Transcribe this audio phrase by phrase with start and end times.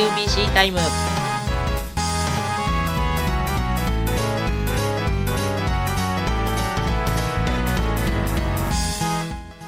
[0.00, 0.06] U.
[0.16, 0.26] B.
[0.26, 0.48] C.
[0.54, 0.84] タイムは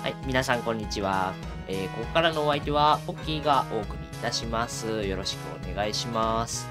[0.09, 1.35] い皆さんこんにちは、
[1.69, 6.67] えーここからのお相手はポッキーがお送りいたしますよろしくお願いします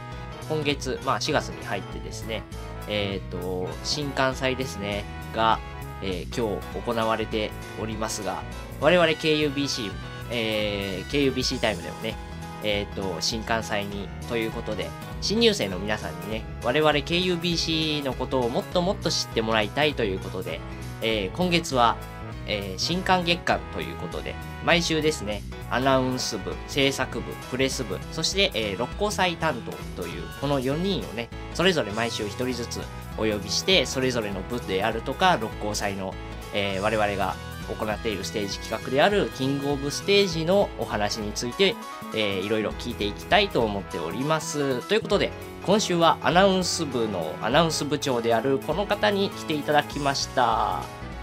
[0.50, 2.42] 今月まあ4月に入ってですね
[2.88, 5.04] えっ、と新幹祭ですね
[5.36, 5.60] が、
[6.02, 8.42] えー今日行われておりますが
[8.80, 9.92] 我々 KUBC
[10.32, 12.31] えー KUBC タイムでもね
[12.64, 14.90] えっ、と、新幹祭に、ということで、
[15.22, 20.60] 新入生の皆さんにね、我々 KUBC のことをもっともっと知ってもらいたいということで、
[21.02, 21.98] えー今月は、
[22.48, 29.62] えー新刊月間ということで、毎週ですね、アナウンス部、制作部、プレス部、そして、えー六甲祭担
[29.96, 32.82] 当という、この4人をね、それぞれ毎週1人ずつ
[33.18, 36.14] お呼びして、それぞれの部であるとか、六甲祭の、
[36.54, 37.36] えー我々が
[37.68, 41.76] 行っているステージ企画であるキングオブステージのお話について、
[42.14, 44.82] えーいろいろ聞いていきたいと思っております。
[44.88, 45.32] ということで、
[45.66, 50.80] 今週はアナウンス部のアナウンス部長であるこの方に来ていただきました。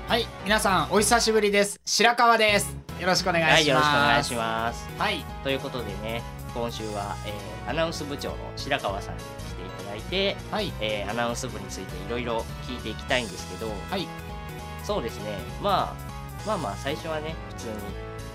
[0.08, 1.80] はい、皆さんお久しぶりです。
[1.84, 2.75] 白川です。
[3.00, 3.55] よろしくお願いします。
[3.55, 4.89] はい、よろしくお願いします。
[4.98, 6.23] はい、ということでね、
[6.55, 14.08] 今週は、えーアナウンス部長の白川さんに来ていただいて、はい、えーアナウンス部についていろいろ聞いていきたいんですけど、はい、
[14.84, 16.08] そうですね、まあ、
[16.47, 17.72] まあまあ最初はね、普通に、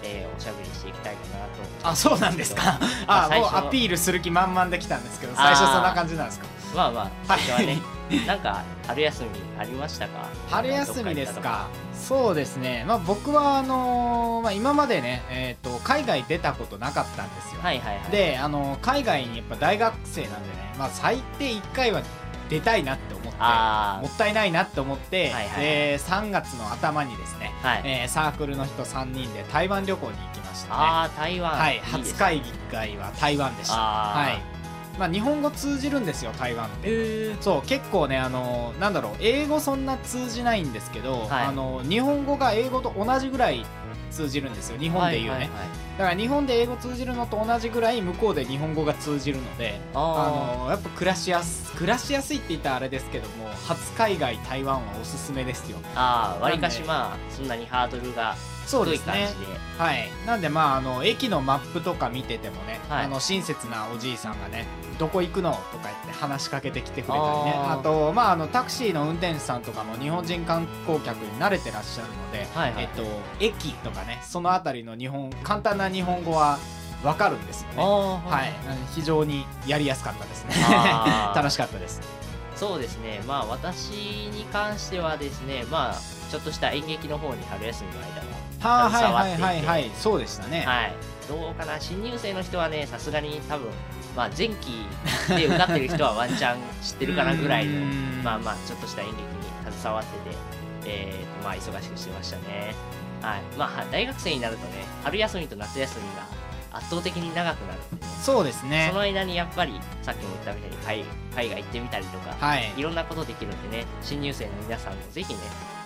[0.04, 1.46] えーおしゃべりしていきたいかな
[1.84, 1.90] と。
[1.90, 2.78] あ、そうなんですか。
[2.80, 6.46] あ、もうまあ最初アピールする気満々できたんですけど、最初そんな感じなんですか？
[6.76, 7.80] まあまあ、最初はね、
[8.10, 9.30] はなんか春休み
[9.60, 10.26] ありましたか？
[10.50, 11.68] 春休みですか？
[11.94, 12.84] そうですね。
[12.88, 17.62] まあ僕はあのーまあ今までね、えっ、と海外出たことなかったんですよ。
[17.62, 18.12] はいはいはい。
[18.12, 22.02] で、あの海外にやっぱ大学生なんでね、まあ最低1回は
[22.50, 23.44] 出たいなって思って。
[23.44, 27.82] あもったいないなって思って、はいはいはいで3月の頭にですね、あ、はい。
[27.86, 30.74] えーサークルの人3人で台湾旅行に行きましたね。
[30.76, 31.52] ああ、台湾。
[31.52, 33.74] はい、初会議は台湾でした。
[33.76, 34.54] はい。
[34.98, 36.78] まあ日本語通じるんですよ台湾って。
[36.84, 43.66] えそう結構ねあのなんだろう英語そんな通じないんですけど、はいあの日本語が英語と同じぐらい
[44.14, 45.68] 通じるんですよ日本でいうね、はいはいはい。
[45.98, 55.78] だから日本で英語通じるのと同じぐらい向こうで日本語が通じるのでああのやっぱ暮らしやす暮らしやすいって言ったらあれですけども初海外台湾はおすすめですよ。
[55.78, 58.36] ーあー、わりかしまあ、そんなにハードルが
[58.66, 59.30] そうですね。
[59.78, 64.66] はい、なんでまああの駅のマップとか見ててもね、はいあの親切なおじいさんがね
[65.00, 73.04] 「どこ行くの?」とか言って話しかけてきてくれたりねあとまああのタクシーの運転手さんとかも日本人観光客に慣れてらっしゃるので、はいはいえっと
[73.40, 76.60] 駅とかねその辺りの日本簡単な日本語は
[77.04, 77.76] わかるんですよね。
[77.80, 78.54] あはい、
[78.96, 80.56] 非常にやりやすかったですね
[81.36, 82.24] 楽しかったです。
[82.56, 83.22] そうですね。
[83.28, 83.90] まあ、私
[84.32, 85.96] に関してはですね、まあ、
[86.32, 88.22] ちょっとした演劇の方に春休みの間
[88.64, 89.04] ははあはいはい。
[89.04, 89.44] 携わっていて。
[89.44, 90.64] はいはいそうでしたね。
[90.66, 90.94] はい、
[91.28, 93.70] どうかな、新入生の人はね、さすがに多分、
[94.16, 94.86] まあ、前期
[95.28, 98.24] で歌ってる人はワンチャン知ってるかなぐらいうの、 ん。
[98.24, 100.38] まあまあ、ちょっとした演劇に携わってて、
[100.86, 102.76] えーとまあ、忙しくしてましたね。
[103.22, 103.42] はい。
[103.58, 108.88] まあ、大学生になるとね、春休みと夏休みが圧倒的に長くなるんでね、そうですね。
[108.90, 112.74] その間にやっぱり、さっきも言ったみたいに海海外行ってみたりとか、はい。
[112.76, 115.40] いろんなことできるんでね、新入生の皆さんもぜひね、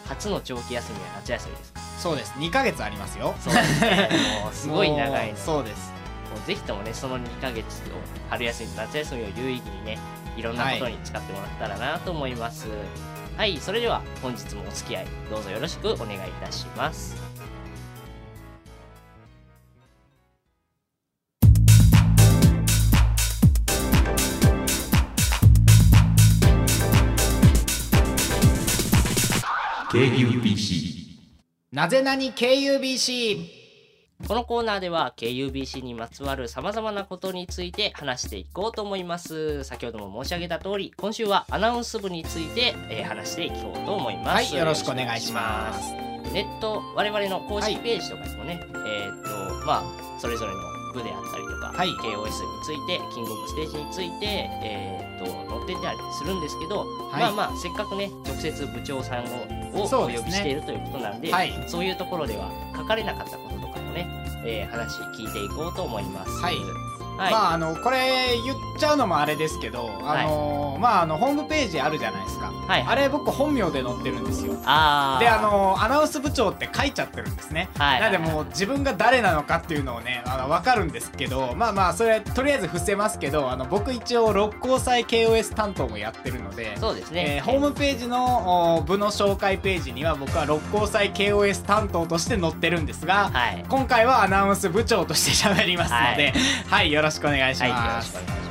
[0.07, 3.35] 初の長期休みは夏休みですかそうです2ヶ月ありますよ。
[3.39, 4.09] そうですね。
[4.43, 5.91] もう すごい長いそうです
[6.31, 7.93] もうぜひともね、その2ヶ月を、
[8.29, 9.97] 春休みと夏休みを有意義にね、
[10.35, 12.67] いろんなことに使ってもらったらなと思います。
[13.37, 17.15] はい、それでは本日もお付き合い、どうぞよろしくお願いいたします。
[29.89, 31.06] KUBC
[31.73, 33.45] なぜなに KUBC
[34.25, 39.63] このコーナーでは KUBC にまつわる様々なことについて話していこうと思います。
[39.65, 44.27] 先ほども申し上げた通り、今週はアナウンス部について、えー話していこうと思います。
[44.29, 45.91] はいよろしくお願いします。
[46.33, 50.59] ネット、我々の公式ページとかにもね、えーっと、まあ、それぞれの
[50.93, 51.89] 部であったりとか、はい。
[51.89, 52.31] KOS に
[52.63, 56.79] ついて、キングオブステージについて、えーっと、載ってたりするんですけど、
[57.11, 57.21] はい。
[57.21, 61.53] まあまあ、せっかくね、直接部長さんををお呼びしているということなんで、はい。
[61.67, 64.07] そういうところでは書かれなかったこととかもね、
[64.45, 66.31] えー話聞いていこうと思います。
[66.41, 66.55] はい
[67.17, 67.31] はい。
[67.31, 72.51] まああのこれ言っちゃうのもあれですけどあの、まああのホームページあるじゃないですか。
[72.67, 74.53] はいあれ僕本名で載ってるんですよ。
[74.53, 78.01] であ、のアナウンス部長って書いちゃってるんですね、はい。
[78.01, 87.37] なんでもう自分が誰なのかっていうのをねあの分かるんですけどまあまあそれとりあえず伏せますけどあの僕一応六甲祭 KOS 担当もやってるのでそうですね。
[87.37, 93.65] えーホームページのお部の紹介ページには僕は六甲祭 KOS 担当として載ってるんですが、はい。
[93.69, 96.33] 今回はアナウンス部長として喋りますので、
[96.67, 98.47] はい、よろろしくお願いしはい、よろますしくお願いします。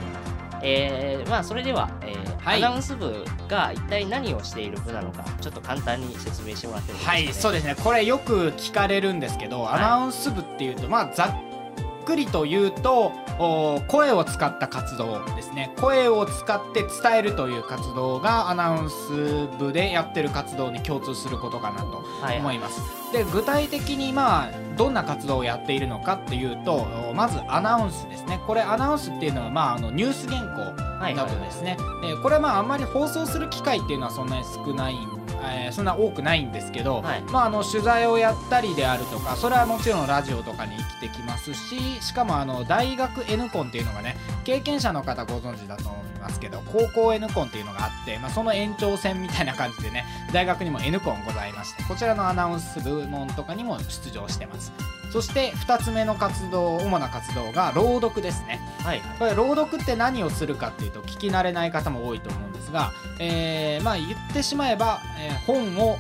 [0.63, 2.65] えー、まあそれでは、えーはい。
[2.65, 7.75] アナウンス部が一体何をしている部なのかちょっと簡単に説明してもらってもいいですか、ね、はいそうですね。
[7.75, 9.67] これよく聞かれるんですけど、い。
[9.67, 15.75] アナウンス部っていうとまあざっくりと言うとお声を使った活動ですね。
[15.79, 22.81] 声を使って伝えるという活動がアナウンス部でやってる活動に共通することかなとはい思います。
[23.13, 28.41] で具体的にまあどんな活動をやっているのかっていうとおまずアナウンスですね。
[28.47, 30.63] これアナウンスっていうのはまああのニュース原稿
[30.99, 34.95] はいなどですね、えーこれはまああんまり放送する機会っていうのはそんなに少ない、
[35.43, 37.23] えーそんな多くないんですけど、はい。
[37.23, 54.73] まあ、あの取材をやったりであるとかそれはもちろんラジオとかに生きてきますししかもあの大学 N コンっていうのがね経験者の方ご存知だと思いますけど高校 N コンっていうのがあって、まあ、その延長線みたいな感じでね大学にも N コンございましてこちらのアナウンス部門とかにも出場してます
[55.17, 58.61] そして2つ目の活動主な活動が朗読ですね。
[58.85, 59.01] はい。
[59.19, 65.97] これ朗読って何をするかっていうと聞き慣れない方も多いと思うんですが、えーまあ言ってしまえば、えー本を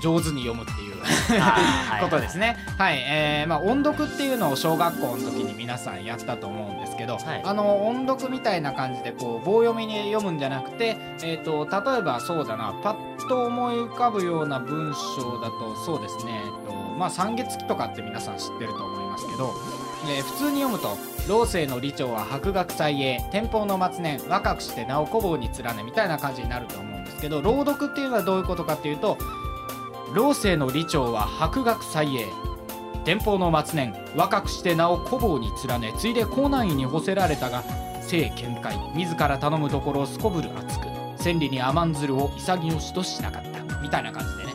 [0.00, 1.00] 上手に読むっていう
[1.40, 2.00] はい。
[2.04, 2.56] ことですね。
[2.78, 7.42] はい、えーまあ音読っていうのを小学校の時に皆さんやったと思うんですけど、はい。
[7.44, 19.54] あの音読みたいな感じでこう棒読みに読むんじゃなくて、えー、と例えばそうだなパッと思い浮かぶような文章だとそうですね、えーとまあ三月期とかって皆さん知ってると思いますけど、
[20.08, 20.96] えー普通に読むと
[21.28, 29.16] 「老世の理長は博学才英天保の末年若くして名を古房に連ね」みたいな感じになると思うんですけど朗読っていうのはどういうことかっていうと
[30.14, 32.26] 「老世の理長は博学才英
[33.04, 37.64] 天保の末年若くして名を古房に連ねついで江南院に干せられたが
[38.08, 40.86] 清見解自ら頼むところをすこぶる厚く
[41.18, 44.52] 千里に甘んずるを潔しとしなかったみたいな感じでね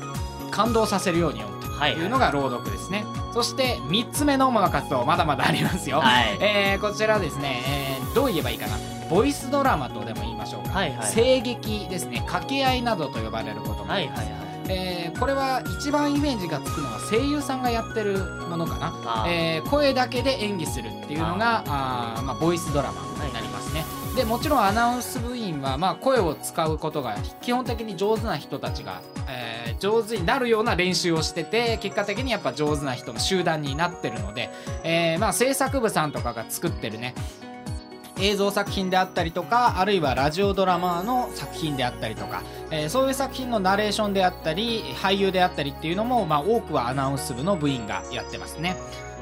[0.51, 1.58] 感動させるように読む。
[1.88, 2.06] いい。
[2.06, 6.38] うのが朗読ですね、そして3つ目の主な活動まだまだありますよ、はい。
[6.42, 8.78] えーこちらですね、えーどう言えばいいかな。
[9.10, 11.14] ボイスドラマとでも言いましょうか、はいはい。
[11.14, 12.20] 声劇ですね。
[12.20, 14.50] 掛け合いなどと呼ばれることもあります、はいはいはい。
[14.70, 22.22] えーこれは一番イメージがつくのは声優さんがやってるものかな、えー声だけで演技するっていうのがあー。
[22.22, 23.84] まあ、ボイスドラマになりますね、
[24.16, 34.50] でもちろんアナウンス部は、まあ、声を使うことが基本的に上手な人たちが、えー上手になるような練習をしてて結果的にやっぱ上手な人の集団になってるので、
[34.83, 37.15] えーまあ、制作部さんとかが作ってるね
[38.19, 48.75] 映像作品であったりとかあるいはラジオドラマの作品であったりとか、えーそういう作品のナレーションであったり俳優であったりっていうのも、まあ、多くはアナウンス部の部員がやってますね。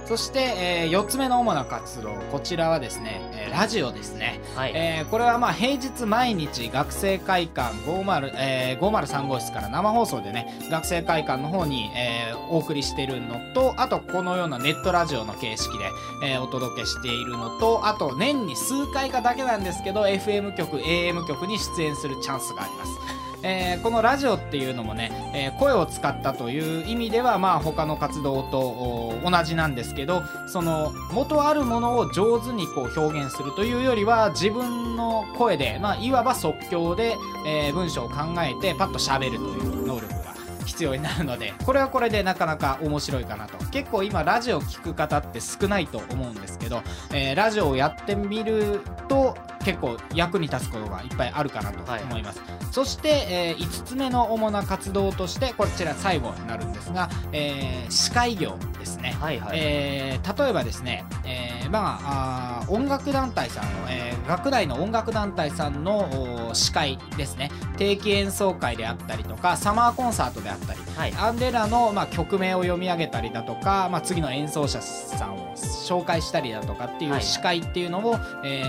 [0.07, 15.85] そして、え4つ目の主な活動こちらはですね、えーラジオですね、はいえーこれはまあ平日毎日学生会館50、えー503号室から生放送でね学生会館の方に、えーお送りしてるのとあとこのようなネットラジオの形式で、
[16.23, 23.16] えーお届けしているのとあと年に数回かだけなんですけど FM 局 AM 局に出演するチャンスがあります。
[23.47, 37.15] えーこのラジオっていうのもね、えー声を使ったという意味ではまあ他の活動と同じなんですけどその元あるものを上手にこう表現するというよりは自分の声で、まあ、いわば即興で、
[37.47, 40.35] えー文章を考えてパッと喋るという能力が
[40.65, 43.57] 必要になるのでこれはこれでなかなか面白いかなと。
[43.71, 46.81] 結構今ラジオ聞く方って少ないと思うんですけど、
[47.13, 49.37] えーラジオをやってみると
[49.67, 59.59] 結構役に立つことがいっぱいあるかなと思います、そして、え5つ目の主な活動としてこちら最後になるんですが、えー司会業ですね、はいはい。
[59.59, 67.51] えー例えばですね、えーまあ音楽団体さんの、えー学内の音楽団体さんのお司会ですね。
[67.77, 71.13] 定期演奏会であったりとかサマーコンサートであったりはい。
[71.17, 77.19] アンデラの、まあ、曲名を読み上げたりだとか、まあ、次の演奏者さんを紹介したりだとかっていはい。
[77.19, 78.63] う司会っていうのを、え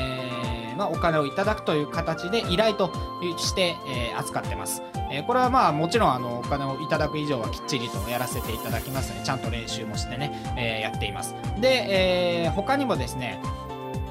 [0.54, 2.90] ーまあ、お金をいただくという形で依頼と
[3.36, 4.82] して、えー扱ってます。
[5.10, 11.34] えーこれはまあもちろんあのお金をいただく以上はきっちりとやらせていただきますのでちゃんと練習もしてね、えーやっています。
[11.60, 13.40] で、えー他にもですね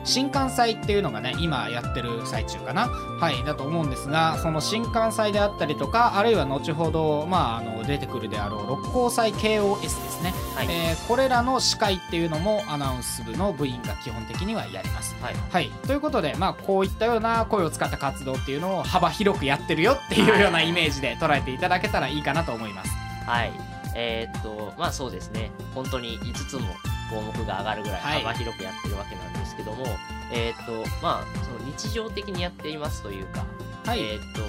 [0.08, 2.88] 新幹祭っていうのがね今やってる最中かな。
[2.88, 10.68] はいだと思うんですがその新幹祭であったりとかあるいは後ほど、まあ、あの出てくるであろう六甲祭 KOS ですね、はい。
[10.70, 15.16] えーこれらの司会っていうのもアナウンス部の部員が基本的にはやります。
[15.22, 15.36] はい。
[15.50, 22.92] はい、ということで、まあ、こういったような声を使った活動っていうのを幅広くやってるよっていうようなイメージで捉えていただけたらいいかなと思います。
[23.26, 23.52] はい。
[23.96, 25.52] えーっと、まあそうですね。
[25.74, 26.68] 本当に5つも
[27.10, 28.22] 項目が上がるぐらいはい。
[28.22, 29.86] 幅広くやってるわけなんですけども、
[30.32, 33.46] えーっと、まあ、その日常的にやっていますというか、
[33.86, 34.42] はい、えーっと、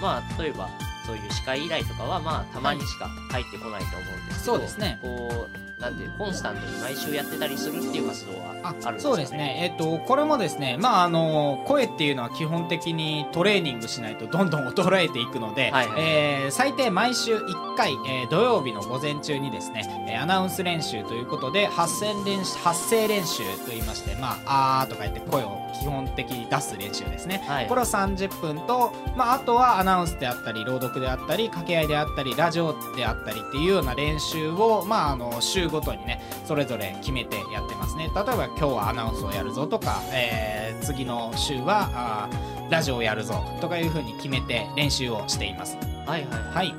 [0.00, 0.68] まあ例えば、
[1.06, 4.98] そういう司会依頼とかは、まあたまにしか入ってこないと思うんですけど、そうですね。
[5.02, 27.44] こう、なんてコンスタントに毎週やってたりするっていう活動はあるんですか、ね、そうですね、えっと、これもですね、まあ、あの声っていうのは基本的にトレーニングしないとどんどん衰えていくので、はいはいえー最低毎週1回、えー土曜日の午前中にですね、えーアナウンス練習ということで発声練習発声練習といいまして、まあ、あーとか言って声を基本的に出す練習ですね。
[27.48, 27.66] はい。
[27.66, 38.04] これを30分と、まあ、あとはアナウンスであったり朗読であったり掛け合いであったりラジオであったりっていうような練習を、まあ、あの週ごとにねそれぞれ決めてやってますね。
[38.14, 45.76] 例えば今日はアナウンスをやるぞとか、えー次の週はあーラジオをやるぞとかいうふうに決めて練習をしています。
[46.06, 46.74] はいはいはい。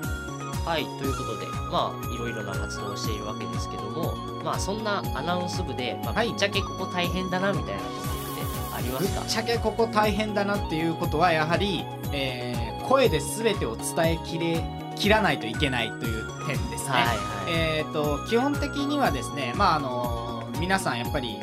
[0.66, 6.30] はい、ということで、まあ、いろいろな活動をしているわけですけども、まあ、そんなアナウンス部で、まあ、はい。
[6.30, 14.62] ぶっちゃけここ大変だなみたいなところってありまぶっすかちゃけここ大変だなっていうことはやはり、えー声で全てを伝えきれ
[14.96, 17.18] 切らないといけないという点ですね、はいはい。
[17.50, 21.40] えー、と基本的にはですね、まああの皆さんやっぱり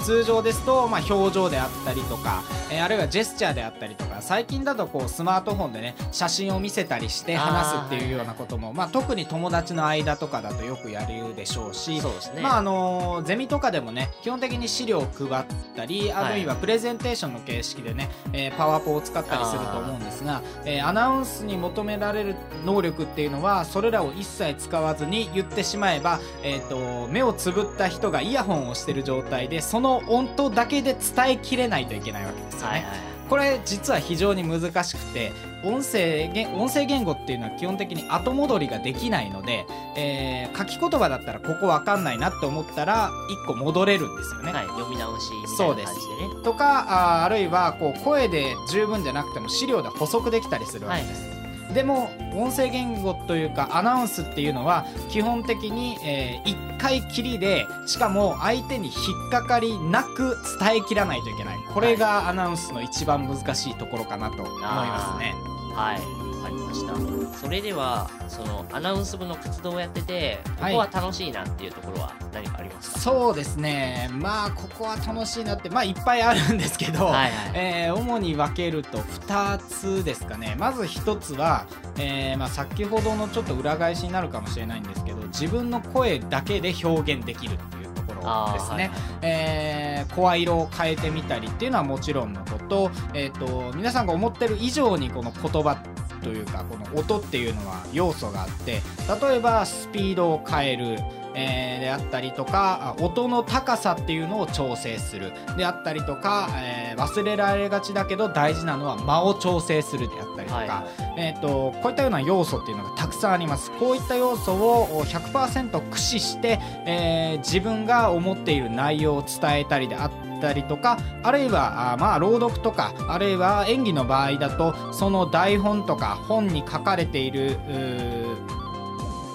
[0.00, 12.42] 通常ですと、まあ、表情であったりとか、えーあるいはジェスチャーであったりとか最近だとこうスマートフォンでね写真を見せたりして話すっていうようなことも、まあ、特に友達の間とかだとよくやるでしょうしそうですね。
[12.42, 15.44] まああのゼミとかでもね基本的に資料を配っ
[15.76, 22.34] たりあるいはプレゼンテーションの形式でね、えーパワポを使ったりすると思うんですが、えーアナウンスに求められる
[22.64, 32.74] 能力っていうのはそれらを一切使わずに言ってしまえば、えー、と目をつぶった人がイヤホンをしてる状態でその音だけで伝えきれないといけないわけですよね。
[32.74, 33.08] はいはい。
[33.28, 43.10] これ実は非常に難しくて音声言音声言語っていうのは基本的に後戻りができないので、えー書き言葉だったらここわかんないなって思ったら
[43.44, 44.52] 1個戻れるんですよね。
[44.52, 46.42] はい、読み直しみたそですいうな感じでね。
[46.42, 51.27] とかあーあるいはこう声で十分じゃなくても資料で補足できたりするわけです。
[51.74, 58.92] でも音声言語というかアナウンスっていうのは基本的に、え1回きりでしかも相手に引
[59.28, 61.58] っかかりなく伝えきらないといけない。
[61.72, 65.34] これがアナウンスの一番難しいところかなと思いますね。
[65.74, 67.38] はい、わかりました。
[67.38, 77.32] それでは、そのアナウンス部の活動をやってて、こはいこは楽しいなっていうところは何かありますか、そうですねまあここは楽しいなってまあいっぱいあるんですけど、はいはい。
[77.54, 81.66] えー主に分けると2つですかねまず1つは、
[81.98, 88.90] えーまあ、先ほどのちょっと裏返しになるかもしれないんですけど自分の声だけで表現できるっていうところですね。
[89.22, 95.76] えー声色を変えてみたりっていうのはもちろんのこと,、えー、と皆さんが思ってる以上にこの言葉
[96.22, 98.80] というかこの音っていうのは要素があって
[99.28, 100.98] 例えばスピードを変える、
[101.34, 105.32] えーであったりとか音の高さっていうのを調整する。
[105.56, 110.37] であったりとか、えー忘れられがちだけど大事なのは間を調整するであったり。
[110.48, 110.84] とか、
[111.16, 113.70] えー、とこういったような要素っていうのがたくさんあります。
[113.72, 127.58] こういった要素を100%駆使して、えー自分が思っている内容を伝えたりであったりとかあるいはあまあ朗読とかあるいは演技の場合だとその台本とか本に書かれている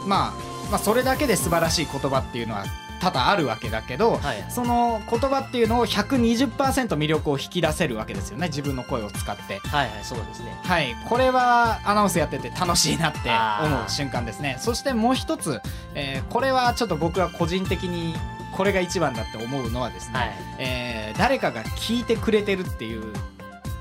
[0.06, 0.34] まあ、
[0.70, 2.66] まあそれだけで素晴らしい言葉っていうのは
[3.04, 4.46] 多々あるわけだけど、はい。
[4.50, 9.60] その言葉っていうのを120%魅力を引き出せるわけですよね自分の声を使って。
[9.60, 10.58] はいはい、そうですね。
[10.64, 13.30] はい、これはアナウンスやってて楽しいなって
[13.66, 15.60] 思う瞬間ですねそしてもう一つ、
[15.96, 18.16] えーこれはちょっと僕は個人的に
[18.56, 20.32] これが一番だって思うのはですね、はい。
[20.60, 23.14] えー誰かが聞いてくれてるっていう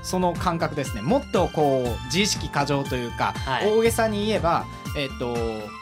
[0.03, 1.01] その感覚ですね。
[1.01, 3.71] もっとこう自意識過剰というか、はい。
[3.71, 5.35] 大げさに言えば、えっと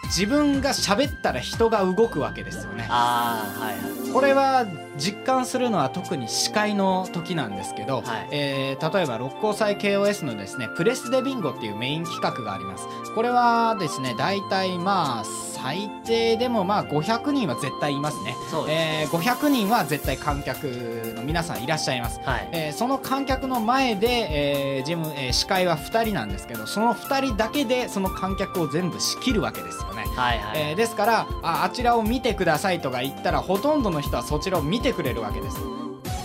[0.06, 2.86] 自分が喋ったら人が動くわけですよね。
[2.90, 4.12] ああ、はいはい。
[4.12, 4.66] これは
[4.98, 8.28] 実感するのは特に司会の時なんですけど、はい。
[8.32, 12.88] えー例えば六甲祭 KOS のですねプレスでビンゴっていうメイン企画があります。
[13.16, 15.24] これはですね大体まあ
[15.62, 18.66] 最低でもまあ500人は絶対いますね、そ。
[18.70, 20.64] えー500人は絶対観客
[21.16, 22.50] の皆さんいらっしゃいますはい。
[22.52, 24.08] えーその観客の前で、
[24.78, 30.06] えージムえー司会は2人なんですけどその2人だけでその観客を全部仕切るわけですよね。
[30.16, 30.58] はいはい。
[30.70, 35.58] えーですからああちらを見てくださいとか言ったらほとんどの人はそちらを見てくれるわけです。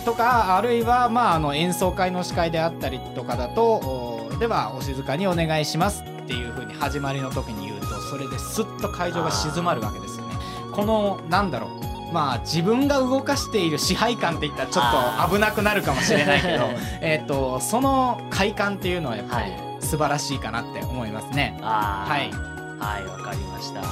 [0.05, 7.66] とかあるいは、まあ、あの演奏会の司会であったりとかだとおではお静かにお願いしますっていう風に始まりの時に
[8.07, 10.35] それでスッと会場が静まるわけですよね。
[10.71, 16.69] このなんだろうまあ自分が動かしている支配感って言ったらちょっと危なくなるかもしれないけど
[17.01, 21.57] えっとその快感っていうのはやっぱりはい素晴らしいかなって思いますね。
[21.61, 22.31] はい。
[22.79, 23.83] はい、わかりました。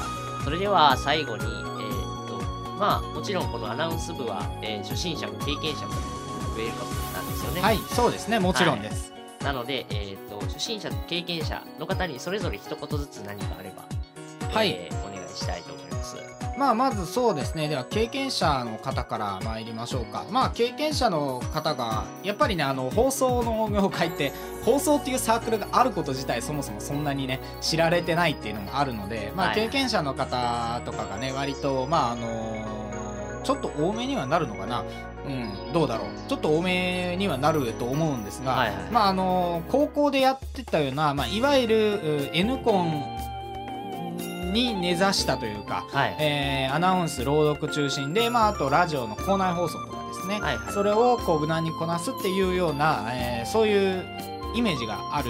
[0.44, 2.38] それでは最後に、えーっと、
[2.78, 7.62] まあ、もちろんこのアナウンス部は、えー初心者も経験者もウェルカムなんですよね。
[7.62, 9.14] はい、そうですね、もちろんです。
[9.42, 13.84] なので、えーっと、初心者と経験者の方にそれぞれ一言ずつ何かあれば、
[14.56, 14.70] はい。
[14.70, 16.16] えーお願いしたいと思います。
[16.58, 17.68] まあまずそうですね。
[17.68, 20.26] では経験者の方から参りましょうか。
[20.32, 24.32] まあ経験者の方がやっぱりねあの放送の業界って
[24.64, 29.56] 放送っていうサークルがあること自体そもそもそんなにね知られてないっていうのもあるのでまあはい。
[29.56, 34.86] 経験者の方とかがね割とまああのちょっと多めにはなるのかな。
[35.26, 36.08] うん、どうだろう。
[36.30, 43.15] ちょっと多めにはなると思うんですが、はいはいまああの高校でやってたような、まあ、いわゆるう N コン
[44.56, 54.04] に根ざしたというか、はいえーアナウンス朗読中心で、まあ、あとラジオの校内放送とかですね、はいはいそれをこう無難にこなすっていうような、えーそういう
[54.56, 55.30] イメージがある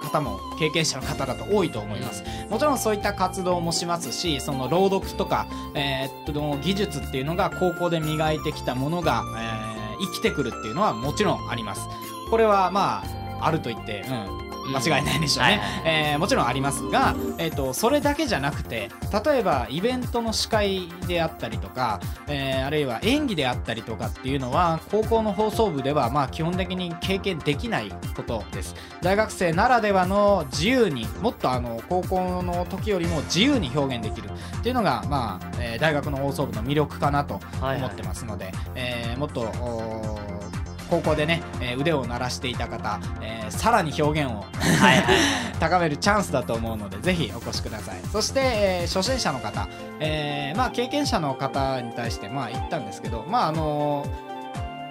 [0.00, 2.22] 方も経験者の方だと多いと思います。
[2.48, 11.80] もちろんそういった活動もしますしその朗読とか、えーっと技術っていうのが高校で磨いてきたものが、えー生きてくるっていうのはもちろんあります。
[12.30, 14.04] これはまああると言って、
[14.66, 15.52] うん、間違いないでしょうね。
[15.52, 16.12] はいはい。
[16.12, 18.90] えーもちろんありますが、えー、とそれだけじゃなくて
[19.24, 28.74] 例えばイベントの司会であったりとか、えーあるいは演技であったりとかっていうのは高校の放送部ではまあ基本的に経験できないことです。
[29.00, 34.28] 大学生ならではの自由にもっとあの高校の時よりも自由に表現できる。
[34.58, 39.42] っていうのが、まあえー大学の放送部の魅力かなとはい思ってますので、えーもっと
[40.88, 44.44] 高校でね、えー腕を鳴らしていた方、えーさらに表現を
[45.58, 47.96] 高めるチャンスだと思うのでぜひお越しください。
[48.12, 49.68] そして、えー初心者の方、
[50.00, 54.27] えーまあ経験者の方に対してまあ言ったんですけどまああのー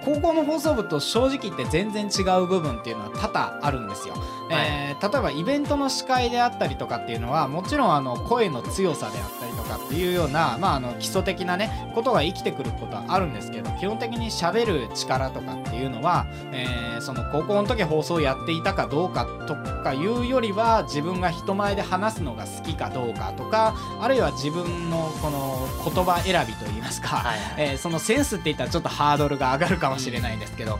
[0.08, 4.14] 高校の放送部と正直言って全然違う部分っていうのは多々あるんですよ、
[4.50, 30.76] えー例えばイベントの司会であったりとかっていうのはもちろんあの声の強さであったりとかっていうような、まあ、あの基礎的なねことが生きてくることはあるんですけど基本的に喋る力とかっていうのは、えーその高校の時放送やっていたかどうかとかいうよりは自分が人前で話すのが好きかどうかとかあるいは自分のこの言葉選びといいますか、はいえーそのセンスって言ったらちょっとハードルが上がるかもしれないんですけど、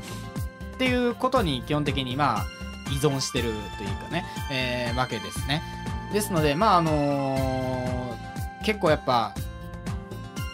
[0.74, 2.46] っていうことに基本的にまあ
[2.90, 5.62] 依存してるというかね、えーわけですね。
[6.12, 9.32] ですのでまああのー結構やっぱ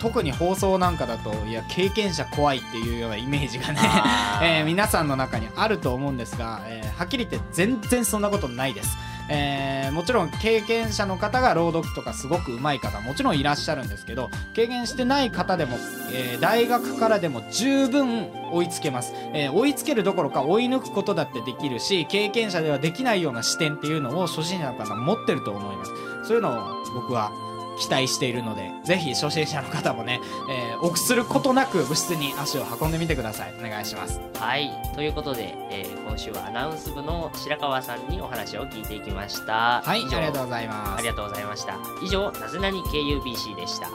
[0.01, 3.81] 特に放送なんかだといや経験者怖いっていうようなイメージがね
[4.43, 8.97] えー皆さんの中にあると思うんですが、えーはっきり言って全然そんなことないです。
[9.29, 15.77] えーもちろん経験者の方が朗読とかすごく上手い方もちろんいらっしゃるんですけど経験してない方でも、
[16.13, 25.93] えー大学からでも十分追いつけます、えー追いつけるどころか追い抜くことだってできるし経験者ではできないような視点っていうのを初心者の方持ってると思います。
[26.25, 27.31] そういうのを僕は
[27.79, 33.55] 期待しているのでぜひ初心者の方もね、えー臆することなく部室に足を運んでみてください。
[33.59, 34.21] お願いします。
[34.39, 34.71] はい。
[34.95, 39.81] ということで、えー今週はアナウンス部の白川さんにお話を聞いていきました。
[39.83, 40.99] はいありがとうございます。
[40.99, 41.79] ありがとうございました。
[42.03, 43.89] 以上なぜなに KUBC でした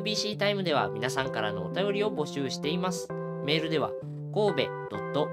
[0.00, 3.08] UBC タイムでは皆さんからのお便りを募集しています。
[3.44, 3.90] メールでは
[4.34, 4.72] 神戸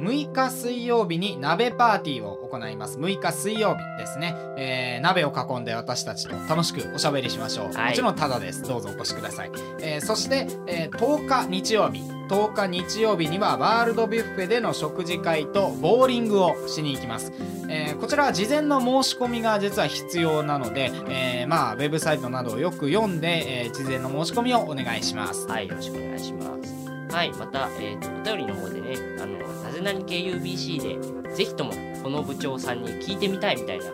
[0.00, 2.98] 6日水曜日に鍋パーティーを行います。
[2.98, 7.90] 6日水曜日ですね、えー鍋を囲んで私たちと楽しくおしゃべりしましょう、はい。
[7.90, 8.62] もちろんただです。
[8.62, 12.00] どうぞお越しください、えーそして、えー10日日曜日。
[12.28, 17.32] 10日日曜日にはワールドビュッフェでの食事会とボーリングをしに行きます、
[17.68, 25.46] えーこちらは事前の申し込みが実は必要なので、えーまあウェブサイトなどをよく読んで、えー事前の申し込みをお願いします。
[25.48, 27.14] はい、よろしくお願いします。
[27.14, 29.36] はい、また、えーと、お便りの方でね、あの、
[29.80, 33.86] なぜなに KUBC で、ぜひともこの部長さんに聞いてみたいみたいな、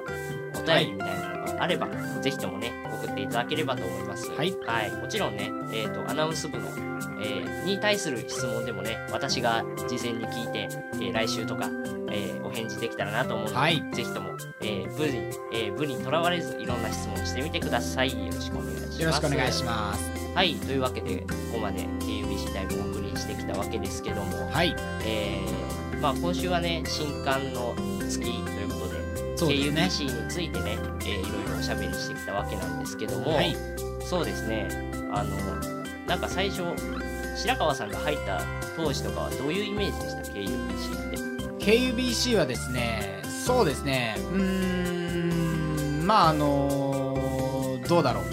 [0.60, 1.88] お便りみたいなのがあれば、
[2.20, 2.72] ぜひともね、
[3.02, 4.30] 送っていただければと思います。
[4.30, 6.68] はいはい、もちろんね、えっ、と、アナウンス部の、
[7.20, 11.68] えーに対する質問でもね、私が事前に聞いて、えー来週とか、
[12.10, 15.16] えーお返事できたらなと思うので、はいぜひとも、えー部に、
[15.52, 18.10] えー部にとらわれず、いろんな質問をしてみてください。
[18.10, 19.02] よろしくお願いします。
[19.02, 24.76] よろしくお願いしますはいというわけでここまで KUBC タイムをお送りしてきたわけですけども、はい。
[25.06, 27.74] えーまあ、今週はね新刊の
[28.06, 29.88] 月ということでですね。
[29.88, 33.56] KUBC についてね、えーいろいろおしゃべりしてきたわけなんですけども、はい。
[34.04, 34.68] そうですね
[35.10, 35.34] あの
[36.06, 36.64] なんか最初
[37.34, 38.42] 白川さんが入った
[38.76, 41.10] 当時とかはどういうイメージでした KUBC っ
[41.58, 41.64] て。
[41.64, 48.24] KUBC はですねそうですねうーんまああのどうだろう。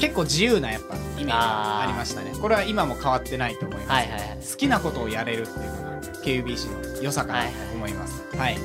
[0.00, 2.32] 結構自由なやっぱイメージがありましたね。
[2.40, 4.38] これは今も変わってないと思います、はいはいはい。
[4.50, 8.24] 好きなことをやれるっていうのが KUBC の良さかなと思います。
[8.36, 8.58] はい、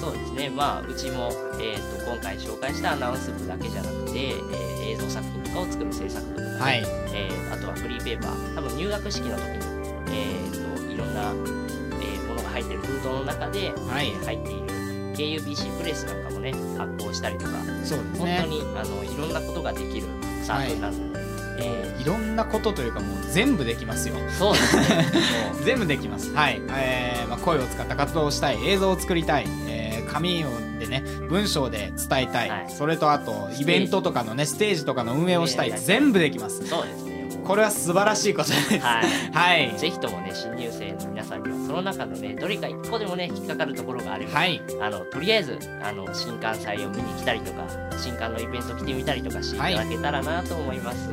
[0.00, 0.50] そうですね。
[0.50, 6.84] まあうちも、えー、と今回紹介したアナウンス部だけじゃなくて、えー映像作品とかを作る制作部とかね、はい。
[7.14, 8.54] えーあとはフリーペーパー。
[8.54, 9.48] 多分入学式の時に、
[10.12, 14.08] えー、といろんな、えーものが入ってる封筒の中で、はい。
[14.08, 14.64] えー入っている
[15.14, 17.52] KUBC プレスなんかもね発行したりとか
[17.84, 20.08] そうです本ね当にあのいろんなことができる
[20.42, 21.13] サークルなので、
[21.58, 24.16] えいろんなことというかもう全部できますよ。
[24.16, 25.06] ーそうですね。
[25.64, 26.32] 全部できます。
[26.34, 32.66] はい、えーまあ、声を使った活動をしたい映像を作りたい、えー紙をでね文章で伝えたい、はい。
[32.68, 35.72] それとあとイベントとかのねステージとかの運営をしたい。
[35.76, 36.66] 全部できます。
[36.66, 37.13] そうですね
[37.44, 38.78] これは素晴らしいことです。
[38.78, 39.04] はい。
[39.32, 39.78] はい。
[39.78, 44.60] ぜひともね新入生の皆さんにはその中のねどれか一個でもね引っかかるところがあれば、はい。
[44.80, 47.66] あのとりあえずあの新刊祭を見に来たりとか
[47.98, 51.10] 新刊のイベント来てみたりとかしていただけたらなと思います。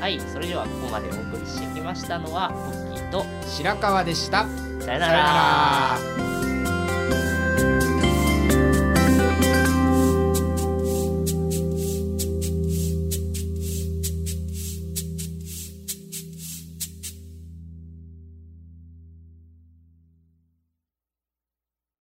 [0.00, 4.46] はい、それではここまでお送りしてきましたのはポッキーと白川でした。
[4.80, 6.35] さよなら